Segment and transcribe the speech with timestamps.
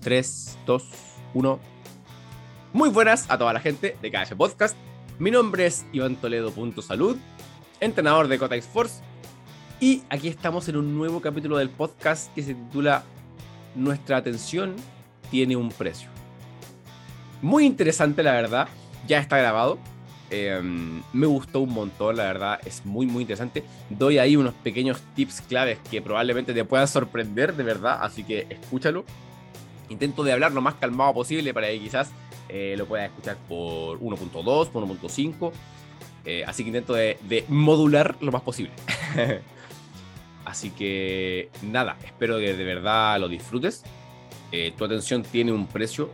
[0.00, 0.84] 3, 2,
[1.34, 1.60] 1.
[2.72, 4.76] Muy buenas a toda la gente de KF Podcast.
[5.18, 6.52] Mi nombre es Iván Toledo.
[6.82, 7.16] Salud,
[7.80, 9.02] entrenador de Cotex Force.
[9.80, 13.02] Y aquí estamos en un nuevo capítulo del podcast que se titula
[13.74, 14.76] Nuestra atención
[15.30, 16.08] tiene un precio.
[17.42, 18.68] Muy interesante, la verdad.
[19.06, 19.78] Ya está grabado.
[20.30, 23.64] Em, me gustó un montón, la verdad, es muy, muy interesante.
[23.88, 28.46] Doy ahí unos pequeños tips claves que probablemente te puedan sorprender, de verdad, así que
[28.50, 29.04] escúchalo.
[29.88, 32.10] Intento de hablar lo más calmado posible para que quizás
[32.48, 35.52] eh, lo puedas escuchar por 1.2, por 1.5.
[36.24, 38.72] Eh, así que intento de, modular lo más posible.
[40.44, 43.84] así que nada, espero que de verdad lo disfrutes.
[44.52, 46.10] Eh, tu atención tiene un precio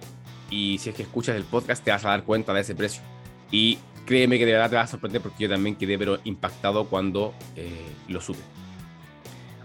[0.51, 3.03] y si es que escuchas el podcast te vas a dar cuenta de ese precio.
[3.51, 6.87] Y créeme que de verdad te va a sorprender porque yo también quedé pero impactado
[6.87, 7.33] cuando
[8.09, 8.41] lo supe.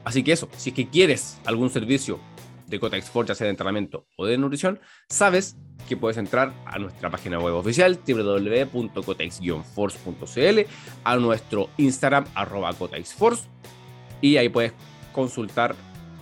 [0.04, 2.20] Así que eso, si es que quieres algún servicio
[2.70, 6.78] de Cotex Force, ya sea de entrenamiento o de nutrición, sabes que puedes entrar a
[6.78, 10.60] nuestra página web oficial www.cotex-force.cl,
[11.04, 13.48] a nuestro Instagram arroba cotexforce
[14.22, 14.74] y ahí puedes
[15.14, 15.76] consultar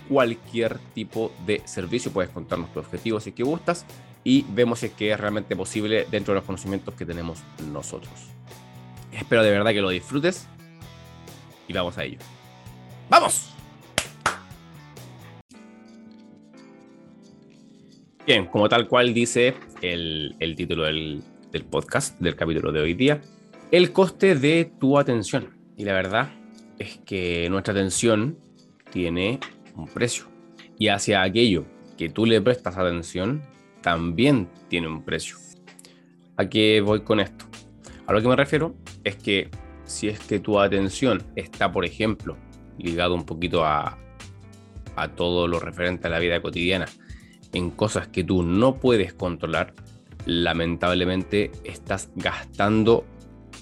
[0.08, 3.84] cualquier tipo de servicio, puedes contarnos tu objetivo si es que gustas
[4.24, 7.40] y vemos si es que es realmente posible dentro de los conocimientos que tenemos
[7.72, 8.12] nosotros.
[9.12, 10.46] Espero de verdad que lo disfrutes
[11.66, 12.18] y vamos a ello.
[13.10, 13.57] ¡Vamos!
[18.28, 23.22] Bien, como tal cual dice el, título del, del podcast, del capítulo de hoy día,
[23.70, 25.56] el coste de tu atención.
[25.78, 26.28] Y la verdad
[26.78, 28.38] es que nuestra atención
[28.90, 29.40] tiene
[29.74, 30.26] un precio.
[30.78, 31.64] Y hacia aquello
[31.96, 33.40] que tú le prestas atención,
[33.80, 35.38] también tiene un precio.
[36.36, 37.46] ¿A qué voy con esto?
[38.06, 39.48] A lo que me refiero es que
[39.86, 42.36] si es que tu atención está, por ejemplo,
[42.76, 43.96] ligado un poquito a,
[44.96, 46.84] a todo lo referente a la vida cotidiana,
[47.52, 49.74] en cosas que tú no puedes controlar,
[50.26, 53.04] lamentablemente estás gastando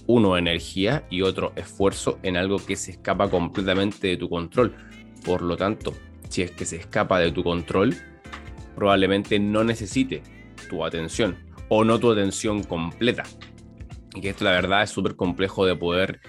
[0.07, 4.75] uno energía y otro esfuerzo en algo que se escapa completamente de tu control.
[5.25, 5.93] Por lo tanto,
[6.29, 7.95] si es que se escapa de tu control,
[8.75, 10.23] probablemente no necesite
[10.69, 11.37] tu atención
[11.69, 13.25] o no tu atención completa.
[14.15, 16.21] Y que esto la verdad es súper complejo de poder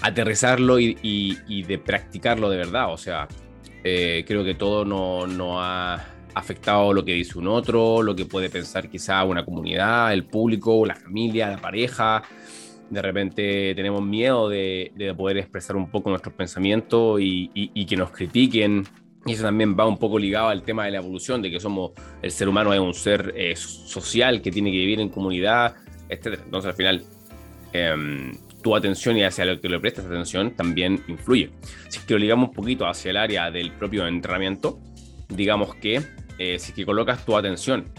[0.00, 2.92] aterrizarlo y, de practicarlo de verdad.
[2.92, 3.28] O sea,
[3.84, 8.24] eh, creo que todo no, no, ha afectado lo que dice un otro, lo que
[8.24, 12.22] puede pensar quizá una comunidad, el público, la familia, la pareja.
[12.90, 18.10] De repente tenemos miedo de, poder expresar un poco nuestros pensamientos y, y que nos
[18.10, 18.84] critiquen
[19.28, 21.92] y eso también va un poco ligado al tema de la evolución, de que somos,
[22.22, 25.76] el ser humano es un ser eh, social que tiene que vivir en comunidad,
[26.08, 26.40] etc.
[26.44, 27.04] Entonces al final
[27.72, 28.32] em,
[28.62, 31.50] tu atención y hacia lo que le prestas atención también influye.
[31.88, 34.78] Si es que lo ligamos un poquito hacia el área del propio entrenamiento,
[35.28, 36.00] digamos que
[36.38, 37.90] eh, si que colocas tu atención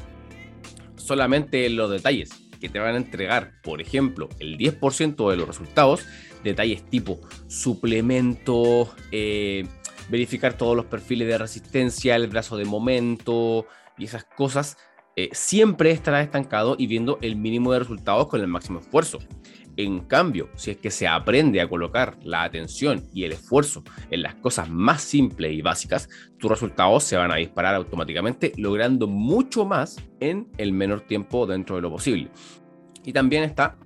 [0.95, 2.29] solamente en los detalles
[2.59, 6.05] que te van a entregar, por ejemplo, el 10% de los resultados,
[6.43, 9.65] detalles tipo suplementos, eh,
[10.09, 13.65] verificar todos los perfiles de resistencia, el brazo de momento
[13.97, 14.77] y esas cosas,
[15.15, 19.19] eh, siempre estará estancado y viendo el mínimo de resultados con el máximo esfuerzo.
[19.79, 23.81] En cambio, si es que se aprende a colocar la atención y el esfuerzo
[24.11, 29.07] en las cosas más simples y básicas, tus resultados se van a disparar automáticamente, logrando
[29.07, 32.29] mucho más en el menor tiempo dentro de lo posible.
[33.05, 33.77] Y también está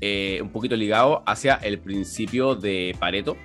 [0.00, 3.36] eh, un poquito ligado hacia el principio de Pareto,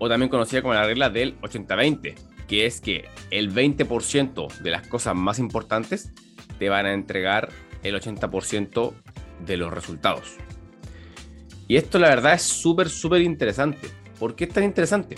[0.00, 2.16] o también conocida como la regla del 80-20,
[2.48, 6.12] que es que el 20% de las cosas más importantes
[6.58, 7.50] te van a entregar
[7.84, 8.94] el 80%
[9.46, 10.38] de los resultados.
[11.68, 13.88] Y esto la verdad es súper, súper interesante.
[14.18, 15.16] ¿Por qué es tan interesante?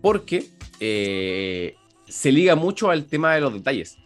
[0.00, 0.46] Porque
[0.80, 1.74] eh,
[2.06, 3.98] se liga mucho al tema de los detalles.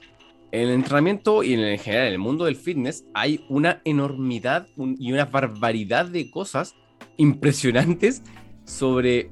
[0.51, 5.13] En el entrenamiento y en general en el mundo del fitness hay una enormidad y
[5.13, 6.75] una barbaridad de cosas
[7.17, 8.23] impresionantes
[8.65, 9.31] sobre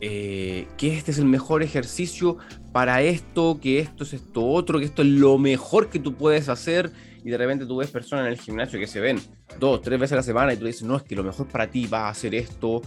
[0.00, 2.38] eh, que este es el mejor ejercicio
[2.72, 6.48] para esto, que esto es esto otro, que esto es lo mejor que tú puedes
[6.48, 6.92] hacer.
[7.24, 9.18] Y de repente tú ves personas en el gimnasio que se ven
[9.58, 11.70] dos, tres veces a la semana y tú dices, no, es que lo mejor para
[11.70, 12.82] ti va a hacer esto,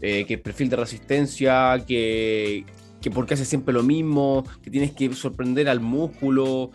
[0.00, 2.64] eh, que el perfil de resistencia, que,
[3.00, 6.70] que porque hace siempre lo mismo, que tienes que sorprender al músculo.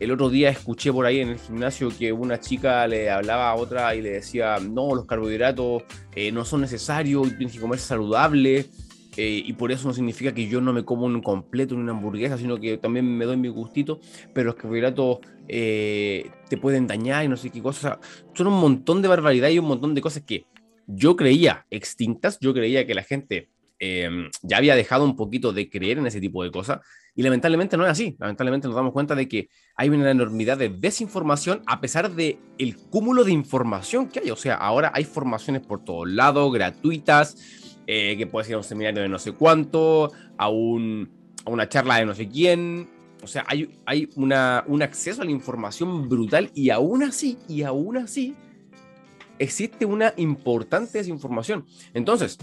[0.00, 3.56] El otro día escuché por ahí en el gimnasio que una chica le hablaba a
[3.56, 5.82] otra y le decía, no, los carbohidratos
[6.14, 8.66] eh, no son necesarios, tienes que comer saludable.
[9.20, 12.38] Eh, y por eso no significa que yo no me como un completo, una hamburguesa,
[12.38, 13.98] sino que también me doy mi gustito,
[14.32, 15.18] pero los carbohidratos
[15.48, 17.98] eh, te pueden dañar y no sé qué cosas.
[18.32, 20.46] son un montón de barbaridad y un montón de cosas que
[20.86, 23.48] yo creía extintas, yo creía que la gente
[23.80, 26.78] em, ya había dejado un poquito de creer en ese tipo de cosas
[27.16, 28.14] y lamentablemente no es así.
[28.20, 32.76] Lamentablemente nos damos cuenta de que hay una enormidad de desinformación a pesar de el
[32.76, 34.30] cúmulo de información que hay.
[34.30, 38.64] O sea, ahora hay formaciones por todos lados, gratuitas, eh, que puedes ir a un
[38.64, 41.08] seminario de no sé cuánto, a, un,
[41.46, 42.86] a una charla de no sé quién.
[43.22, 47.62] O sea, hay, hay una, un acceso a la información brutal y aún así, y
[47.62, 48.36] aún así,
[49.38, 51.64] existe una importante desinformación.
[51.94, 52.36] Entonces,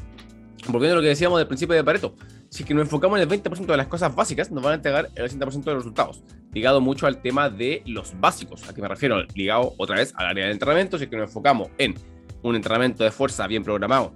[0.68, 2.15] volviendo a lo que decíamos del principio de Pareto,
[2.50, 5.09] si que nos enfocamos en el 20% de las cosas básicas, nos van a entregar
[5.13, 6.24] el 80% de los resultados.
[6.53, 8.68] Ligado mucho al tema de los básicos.
[8.68, 9.21] ¿A qué me refiero?
[9.36, 10.98] Ligado otra vez al área de entrenamiento.
[10.98, 11.94] Si que nos enfocamos en
[12.41, 14.13] un entrenamiento de fuerza bien programado,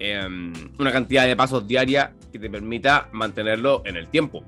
[0.00, 4.44] em, una cantidad de pasos diaria que te permita mantenerlo en el tiempo,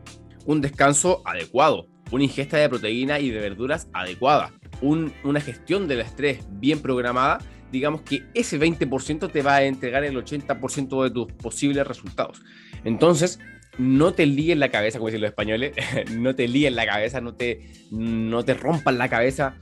[0.46, 4.50] un descanso adecuado, una ingesta de proteína y de verduras adecuada,
[4.80, 7.38] una gestión del estrés bien programada
[7.72, 12.42] digamos que ese 20% te va a entregar el 80% de tus posibles resultados.
[12.84, 13.40] Entonces,
[13.78, 15.74] no te líes la cabeza, como dicen los españoles,
[16.16, 19.56] no te líes la cabeza, no te, no te rompas la cabeza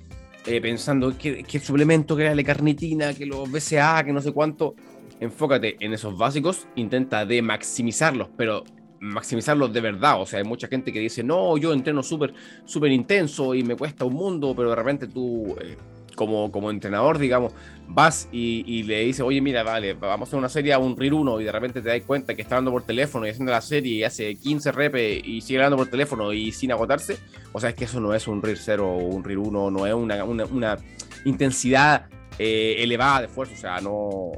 [0.46, 4.74] eh, pensando que, el suplemento, que la carnitina, que los BCA, que no sé cuánto.
[5.20, 8.64] Enfócate en esos básicos, intenta de maximizarlos, pero
[9.00, 10.20] maximizarlos de verdad.
[10.20, 12.34] O sea, hay mucha gente que dice, no, yo entreno súper
[12.64, 15.76] súper intenso y me cuesta un mundo, pero de repente tú eh,
[16.14, 17.54] como, como entrenador, digamos,
[17.88, 21.14] vas y, le dices, oye, mira, vale, vamos a hacer una serie a un RIR
[21.14, 23.60] 1 y de repente te das cuenta que está hablando por teléfono y haciendo la
[23.60, 27.16] serie y hace 15 rep y sigue hablando por teléfono y sin agotarse,
[27.52, 29.86] o sea, es que eso no es un RIR 0 o un RIR 1, no
[29.86, 30.78] es una, una,
[31.24, 32.06] intensidad
[32.38, 34.32] eh, elevada de esfuerzo, o sea, no,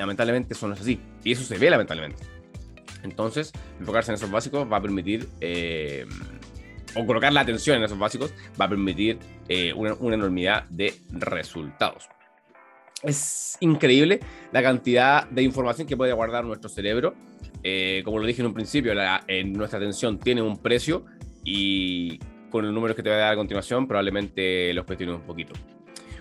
[0.00, 2.24] lamentablemente eso no es así y eso se ve lamentablemente.
[3.02, 5.28] Entonces, enfocarse en esos básicos va a permitir...
[5.40, 6.06] Eh,
[6.96, 9.18] o colocar la atención en esos básicos va a permitir
[9.48, 12.08] eh, una, enormidad de resultados.
[13.02, 14.18] Es increíble
[14.52, 17.14] la cantidad de información que puede guardar nuestro cerebro.
[17.62, 18.92] Eh, como lo dije en un principio,
[19.28, 21.04] en nuestra atención tiene un precio
[21.44, 22.18] y
[22.50, 25.52] con los números que te voy a dar a continuación probablemente los cuestiones un poquito.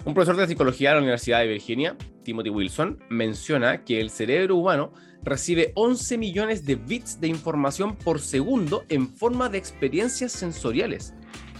[0.05, 4.55] Un profesor de psicología de la Universidad de Virginia, Timothy Wilson, menciona que el cerebro
[4.55, 4.93] humano
[5.23, 11.13] recibe 11 millones de bits de información por segundo en forma de experiencias sensoriales.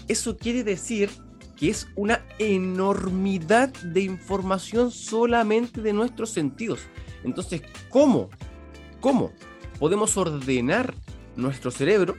[0.08, 1.10] Eso quiere decir
[1.56, 6.80] que es una enormidad de información solamente de nuestros sentidos.
[7.22, 7.60] Entonces,
[7.90, 8.30] ¿cómo?
[9.00, 9.32] ¿Cómo
[9.78, 10.94] podemos ordenar
[11.36, 12.16] nuestro cerebro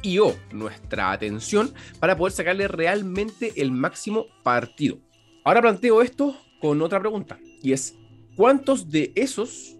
[0.00, 4.98] y o nuestra atención para poder sacarle realmente el máximo partido?
[5.42, 7.96] Ahora planteo esto con otra pregunta y es,
[8.36, 9.76] ¿cuántos de esos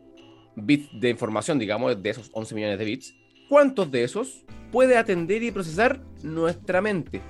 [0.56, 3.14] bits de información, digamos, de esos 11 millones de bits,
[3.48, 7.20] ¿cuántos de esos puede atender y procesar nuestra mente?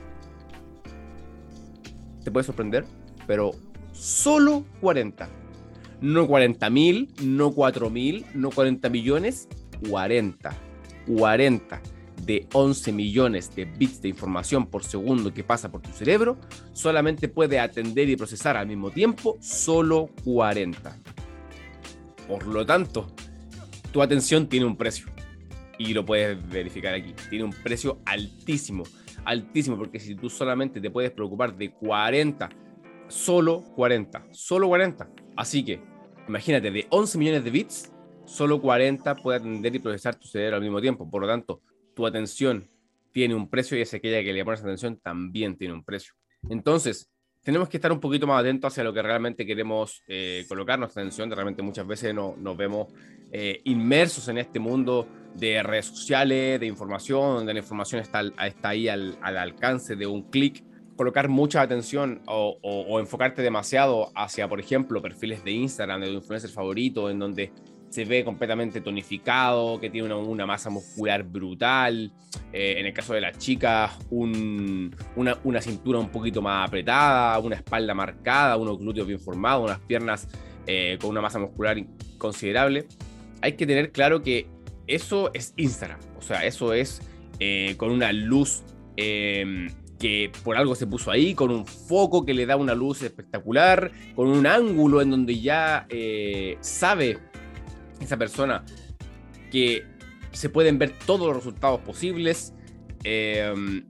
[2.22, 2.84] Te puede sorprender,
[3.26, 3.50] pero
[3.92, 5.28] solo 40.
[6.00, 9.48] No 40 mil, no 4 mil, no 40 millones,
[9.88, 10.52] 40.
[11.06, 11.82] 40
[12.24, 16.38] de 11 millones de bits de información por segundo que pasa por tu cerebro,
[16.72, 20.96] solamente puede atender y procesar al mismo tiempo solo 40.
[22.28, 23.08] Por lo tanto,
[23.92, 25.06] tu atención tiene un precio.
[25.78, 27.14] Y lo puedes verificar aquí.
[27.28, 28.84] Tiene un precio altísimo.
[29.24, 32.48] Altísimo, porque si tú solamente te puedes preocupar de 40,
[33.08, 35.10] solo 40, solo 40.
[35.36, 35.80] Así que,
[36.28, 37.92] imagínate, de 11 millones de bits,
[38.26, 41.10] solo 40 puede atender y procesar tu cerebro al mismo tiempo.
[41.10, 41.62] Por lo tanto,
[42.00, 42.66] tu atención
[43.12, 46.14] tiene un precio y esa aquella que le pones atención también tiene un precio.
[46.48, 47.10] Entonces,
[47.42, 51.02] tenemos que estar un poquito más atentos hacia lo que realmente queremos eh, colocar nuestra
[51.02, 51.30] atención.
[51.30, 52.88] Realmente muchas veces no, nos vemos
[53.32, 58.70] eh, inmersos en este mundo de redes sociales, de información, donde la información está, está
[58.70, 60.64] ahí al, alcance de un clic.
[60.96, 66.50] Colocar mucha atención o, enfocarte demasiado hacia, por ejemplo, perfiles de Instagram de tu influencer
[66.50, 67.52] favorito, en donde
[67.90, 72.12] se ve completamente tonificado, que tiene una, masa muscular brutal.
[72.52, 77.92] Eh, en el caso de las chicas, una, cintura un poquito más apretada, una espalda
[77.92, 80.28] marcada, unos glúteos bien formados, unas piernas
[80.66, 81.76] eh, con una masa muscular
[82.16, 82.86] considerable.
[83.42, 84.46] Hay que tener claro que
[84.86, 87.02] eso es Instagram, o sea, eso es
[87.40, 88.62] eh, con una luz
[88.96, 89.68] em,
[89.98, 93.90] que por algo se puso ahí, con un foco que le da una luz espectacular,
[94.14, 95.86] con un ángulo en donde ya
[96.60, 97.18] sabe
[98.00, 98.64] esa persona
[99.50, 99.84] que
[100.32, 102.54] se pueden ver todos los resultados posibles.
[103.04, 103.86] Em,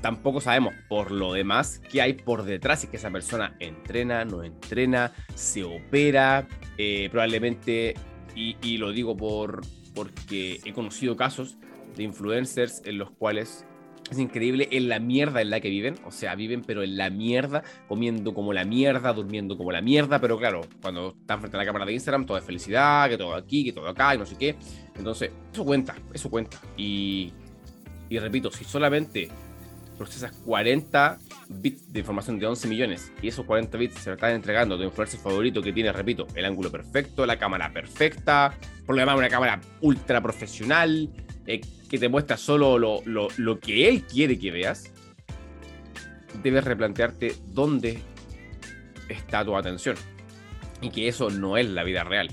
[0.00, 4.42] tampoco sabemos por lo demás qué hay por detrás, y que esa persona entrena, no
[4.42, 7.94] entrena, se opera, eh, probablemente,
[8.34, 9.62] y, lo digo por,
[9.94, 11.58] porque he conocido casos
[11.96, 13.66] de influencers en los cuales
[14.12, 15.94] Es increíble en la mierda en la que viven.
[16.04, 20.18] O sea, viven pero en la mierda, comiendo como la mierda, durmiendo como la mierda.
[20.18, 23.34] Pero claro, cuando están frente a la cámara de Instagram, todo es felicidad, que todo
[23.34, 24.54] aquí, que todo acá, y no sé qué.
[24.98, 26.60] Entonces, eso cuenta, eso cuenta.
[26.76, 27.32] Y,
[28.10, 29.30] y repito, si solamente
[29.96, 34.32] procesas 40 bits de información de 11 millones y esos 40 bits se lo están
[34.32, 38.52] entregando a tu influencer favorito que tiene, repito, el ángulo perfecto, la cámara perfecta,
[38.84, 41.08] por lo demás una cámara ultra profesional,
[41.46, 44.92] eh, que te muestra solo lo, lo, lo que él quiere que veas,
[46.42, 47.98] debes replantearte dónde
[49.08, 49.96] está tu atención
[50.80, 52.30] y que eso no es la vida real.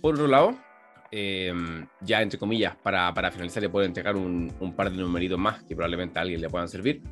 [0.00, 0.56] Por otro lado,
[1.10, 1.52] eh,
[2.00, 5.62] ya entre comillas, para, para, finalizar, le puedo entregar un, un, par de numeritos más
[5.62, 7.02] que probablemente a alguien le puedan servir.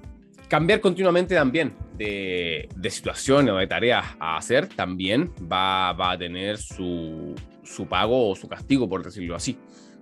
[0.49, 6.19] Cambiar continuamente también de, de situaciones o de tareas a hacer también va, va a
[6.19, 9.57] tener su, su, pago o su castigo, por decirlo así.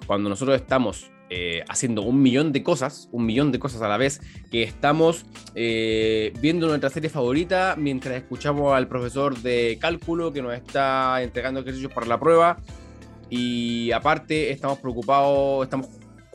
[0.07, 3.97] Cuando nosotros estamos eh, haciendo un millón de cosas, un millón de cosas a la
[3.97, 4.21] vez,
[4.51, 10.55] que estamos eh, viendo nuestra serie favorita mientras escuchamos al profesor de cálculo que nos
[10.55, 12.59] está entregando ejercicios para la prueba,
[13.31, 15.89] y aparte estamos preocupados, estamos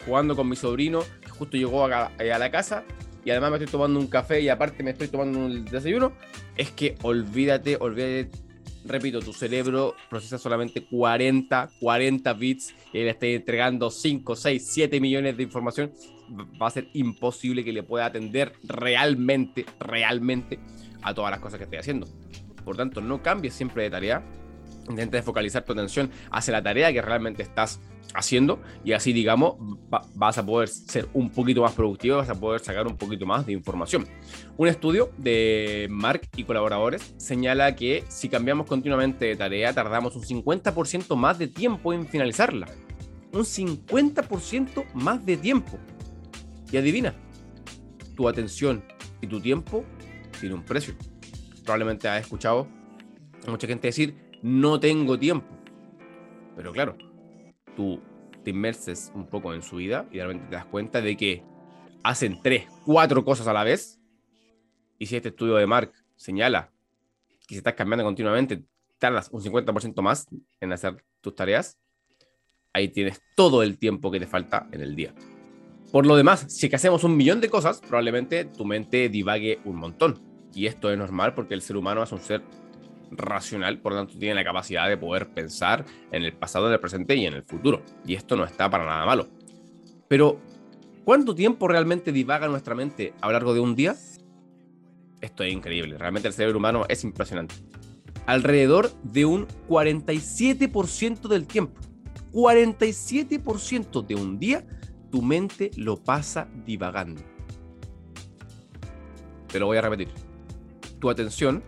[0.05, 2.83] jugando con mi sobrino, que justo llegó a, a, la casa,
[3.25, 6.13] y además me estoy tomando un café y aparte me estoy tomando un desayuno,
[6.55, 8.29] es que olvídate, olvídate,
[8.86, 15.00] repito, tu cerebro procesa solamente 40, 40 bits y le está entregando 5, 6, 7
[15.00, 15.92] millones de información,
[16.62, 20.60] va a ser imposible que le pueda atender realmente, realmente
[21.02, 22.08] a todas las cosas que estoy haciendo.
[22.63, 24.24] Por tanto, no cambies siempre de tarea,
[24.90, 27.80] Intenta focalizar tu atención hacia la tarea que realmente estás
[28.13, 29.56] haciendo y así, digamos,
[29.92, 33.25] va, vas a poder ser un poquito más productivo, vas a poder sacar un poquito
[33.25, 34.08] más de información.
[34.58, 40.24] Un estudio de Mark y colaboradores señala que si cambiamos continuamente de tarea, tardamos un
[40.24, 42.68] 50% más de tiempo en finalizarla.
[43.32, 45.80] Un 50% más de tiempo.
[46.72, 47.16] Y adivina,
[48.16, 48.84] tu atención
[49.22, 49.84] y tu tiempo
[50.40, 50.94] tiene un precio.
[51.63, 52.68] Probablemente has escuchado
[53.48, 55.47] a mucha gente decir, no tengo tiempo.
[56.55, 56.95] Pero claro,
[57.75, 58.00] tú
[58.43, 61.43] te inmerses un poco en su vida y realmente te das cuenta de que
[62.03, 64.00] hacen tres, cuatro cosas a la vez.
[65.00, 66.71] Y si este estudio de Mark señala
[67.47, 68.63] que si estás cambiando continuamente,
[69.00, 70.27] tardas un 50% más
[70.59, 71.79] en hacer tus tareas,
[72.73, 75.13] ahí tienes todo el tiempo que te falta en el día.
[75.91, 80.19] Por lo demás, si hacemos un millón de cosas, probablemente tu mente divague un montón.
[80.53, 82.41] Y esto es normal porque el ser humano es un ser
[83.17, 86.79] racional, por lo tanto tiene la capacidad de poder pensar en el pasado, en el
[86.79, 87.82] presente y en el futuro.
[88.05, 89.27] Y esto no está para nada malo.
[90.08, 90.39] Pero,
[91.03, 93.96] ¿cuánto tiempo realmente divaga nuestra mente a lo largo de un día?
[95.22, 97.55] Esto es increíble, realmente el cerebro humano es impresionante.
[98.25, 101.79] Alrededor de un 47% del tiempo.
[102.32, 104.65] 47% de un día
[105.13, 107.22] tu mente lo pasa divagando.
[109.48, 110.10] Te lo voy a repetir.
[111.00, 111.62] Tu atención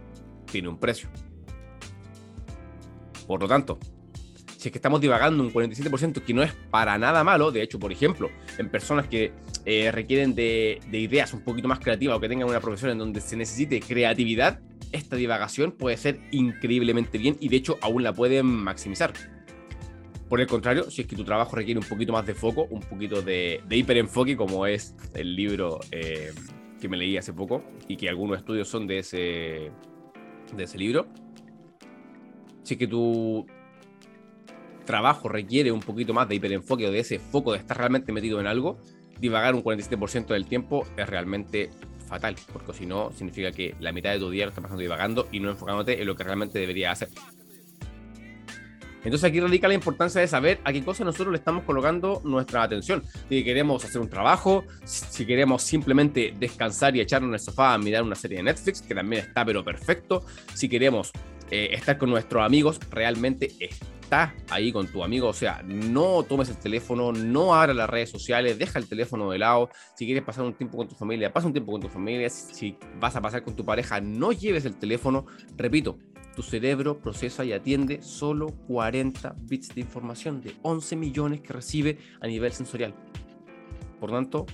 [0.51, 1.07] tiene un precio.
[3.27, 3.79] Por lo tanto,
[4.57, 7.79] si es que estamos divagando un 47%, que no es para nada malo, de hecho,
[7.79, 9.31] por ejemplo, en personas que
[9.65, 12.97] eh, requieren de, de, ideas un poquito más creativas o que tengan una profesión en
[12.97, 14.59] donde se necesite creatividad,
[14.91, 19.13] esta divagación puede ser increíblemente bien y de hecho aún la pueden maximizar.
[20.29, 22.81] Por el contrario, si es que tu trabajo requiere un poquito más de foco, un
[22.81, 26.33] poquito de, de hiperenfoque, como es el libro eh,
[26.81, 29.71] que me leí hace poco y que algunos estudios son de ese,
[30.55, 31.07] de ese libro,
[32.65, 33.45] si que tu
[34.85, 38.39] trabajo requiere un poquito más de hiperenfoque o de ese foco de estar realmente metido
[38.39, 38.77] en algo,
[39.19, 41.69] divagar un 47% del tiempo es realmente
[42.07, 45.27] fatal, porque si no, significa que la mitad de tu día lo estás pasando divagando
[45.31, 47.09] y no enfocándote en lo que realmente debería hacer.
[49.03, 52.63] Entonces aquí radica la importancia de saber a qué cosa nosotros le estamos colocando nuestra
[52.63, 53.03] atención.
[53.29, 57.77] Si queremos hacer un trabajo, si queremos simplemente descansar y echarnos en el sofá a
[57.77, 60.25] mirar una serie de Netflix, que también está pero perfecto.
[60.55, 61.11] Si queremos
[61.51, 65.27] eh, estar con nuestros amigos, realmente está ahí con tu amigo.
[65.27, 69.39] O sea, no tomes el teléfono, no abras las redes sociales, deja el teléfono de
[69.39, 69.69] lado.
[69.95, 72.29] Si quieres pasar un tiempo con tu familia, pasa un tiempo con tu familia.
[72.29, 75.25] Si vas a pasar con tu pareja, no lleves el teléfono.
[75.57, 75.97] Repito,
[76.35, 81.97] tu cerebro procesa y atiende solo 40 bits de información de 11 millones que recibe
[82.19, 82.93] a nivel sensorial.
[83.99, 84.45] Por tanto,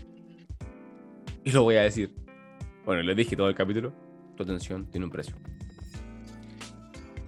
[1.43, 2.13] y lo voy a decir,
[2.85, 3.93] bueno, les dije todo el capítulo,
[4.35, 5.35] tu atención tiene un precio.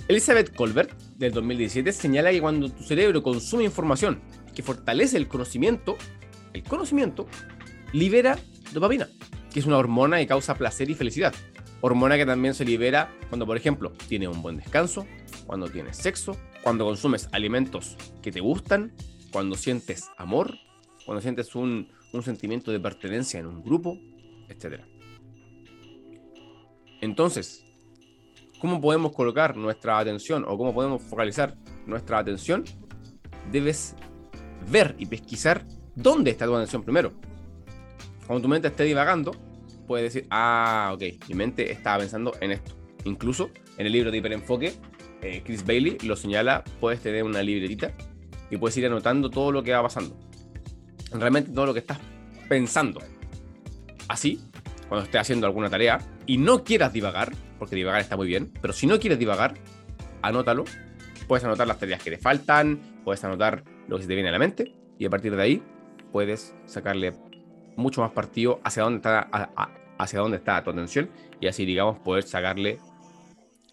[0.07, 4.21] Elizabeth Colbert, del 2017, señala que cuando tu cerebro consume información
[4.53, 5.95] que fortalece el conocimiento,
[6.51, 7.27] el conocimiento
[7.93, 8.37] libera
[8.73, 9.07] dopamina,
[9.51, 11.33] que es una hormona que causa placer y felicidad.
[11.79, 15.07] Hormona que también se libera cuando, por ejemplo, tienes un buen descanso,
[15.45, 18.93] cuando tienes sexo, cuando consumes alimentos que te gustan,
[19.31, 20.53] cuando sientes amor,
[21.05, 23.97] cuando sientes un, un sentimiento de pertenencia en un grupo,
[24.49, 24.81] etc.
[27.01, 27.65] Entonces,
[28.63, 31.53] ¿cómo podemos colocar nuestra atención o cómo podemos focalizar
[31.85, 32.63] nuestra atención?
[33.51, 33.93] Debes
[34.71, 35.65] ver y pesquisar
[35.95, 37.11] dónde está tu atención primero.
[38.25, 39.33] Cuando tu mente esté divagando,
[39.85, 42.73] puedes decir, ah, ok, mi mente estaba pensando en esto.
[43.03, 44.71] Incluso en el libro de hiperenfoque,
[45.21, 47.91] eh, Chris Bailey lo señala, puedes tener una libretita
[48.49, 50.17] y puedes ir anotando todo lo que va pasando.
[51.11, 51.99] Realmente todo lo que estás
[52.47, 53.01] pensando.
[54.07, 54.39] Así,
[54.87, 58.73] cuando estés haciendo alguna tarea y no quieras divagar, porque divagar está muy bien, pero
[58.73, 59.55] si no quieres divagar,
[60.21, 60.65] anótalo.
[61.27, 64.31] Puedes anotar las tareas que te faltan, puedes anotar lo que se te viene a
[64.31, 65.63] la mente y a partir de ahí
[66.11, 67.13] puedes sacarle
[67.75, 69.29] mucho más partido hacia dónde está,
[69.97, 72.79] hacia dónde está tu atención y así, digamos, poder sacarle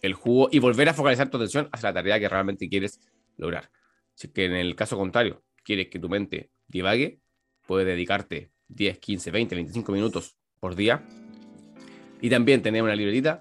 [0.02, 3.00] el jugo y volver a focalizar tu atención hacia la tarea que realmente quieres
[3.36, 3.70] lograr.
[4.14, 7.20] Si que en el caso contrario quieres que tu mente divague,
[7.66, 11.04] puedes dedicarte 10, 15, 20, 25 minutos por día
[12.20, 13.40] y también tener una libretita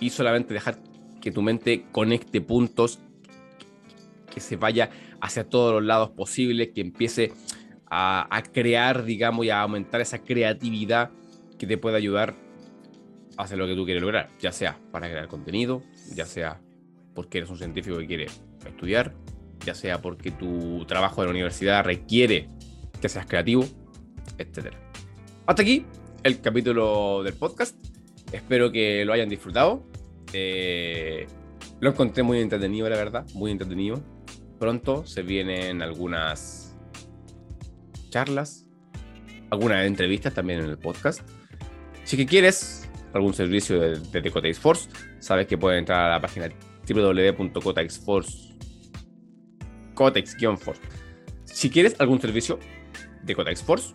[0.00, 0.78] y solamente dejar
[1.20, 2.98] que tu mente conecte puntos,
[4.32, 7.32] que se vaya hacia todos los lados posibles, que empiece
[7.88, 11.10] a, crear, digamos, y a aumentar esa creatividad
[11.58, 12.34] que te puede ayudar
[13.36, 15.82] a hacer lo que tú quieres lograr, ya sea para crear contenido,
[16.14, 16.60] ya sea
[17.14, 18.26] porque eres un científico que quiere
[18.66, 19.14] estudiar,
[19.64, 22.48] ya sea porque tu trabajo en la universidad requiere
[23.00, 23.64] que seas creativo,
[24.38, 24.74] etc.
[25.46, 25.84] Hasta aquí
[26.22, 27.76] el capítulo del podcast.
[28.32, 29.82] Espero que lo hayan disfrutado.
[30.32, 31.26] Eh,
[31.80, 34.02] lo encontré muy entretenido, la verdad, muy entretenido.
[34.58, 36.76] Pronto se vienen algunas
[38.10, 38.66] charlas,
[39.50, 41.22] algunas entrevistas también en el podcast.
[42.04, 44.88] Si quieres algún servicio de, de, Force,
[45.18, 46.48] sabes que puedes entrar a la página
[46.88, 48.52] www.cotexforce
[49.94, 50.80] Cotex-Force.
[51.44, 52.58] Si quieres algún servicio
[53.22, 53.92] de Cotex Force,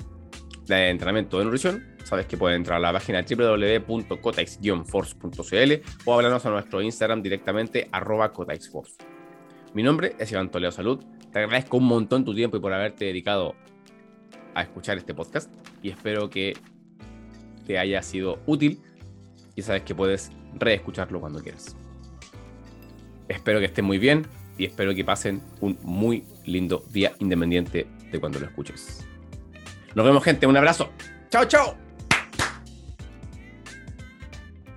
[0.68, 5.74] de entrenamiento de nutrición, sabes que puedes entrar a la página www.cotex-force.cl
[6.06, 8.96] o hablarnos a nuestro Instagram directamente arroba cotexforce.
[9.74, 11.04] Mi nombre es Iván Toledo Salud.
[11.34, 13.56] Te agradezco un montón tu tiempo y por haberte dedicado
[14.56, 16.56] a escuchar este podcast y espero que
[17.66, 18.80] te haya sido útil
[19.56, 21.76] y sabes que puedes reescucharlo cuando quieras.
[23.28, 24.26] Espero que estén muy bien
[24.58, 29.06] y espero que pasen un muy lindo día independiente de cuando lo escuches.
[29.94, 30.90] Nos vemos gente, un abrazo.
[31.30, 31.87] Chao, chao.